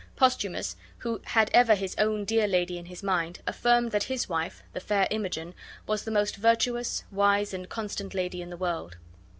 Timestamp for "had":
1.25-1.51